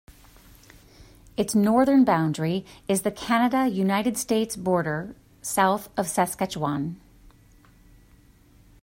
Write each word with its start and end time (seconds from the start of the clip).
Its 1.37 1.53
northern 1.53 2.03
boundary 2.03 2.65
is 2.87 3.03
the 3.03 3.11
Canada-United 3.11 4.17
States 4.17 4.55
border 4.55 5.15
south 5.43 5.89
of 5.95 6.07
Saskatchewan. 6.07 6.99